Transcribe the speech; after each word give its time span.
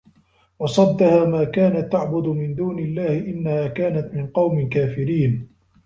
وَصَدَّها 0.59 1.25
ما 1.25 1.43
كانَت 1.43 1.91
تَعبُدُ 1.91 2.27
مِن 2.27 2.55
دونِ 2.55 2.79
اللَّهِ 2.79 3.17
إِنَّها 3.19 3.67
كانَت 3.67 4.13
مِن 4.13 4.27
قَومٍ 4.27 4.69
كافِرينَ 4.69 5.47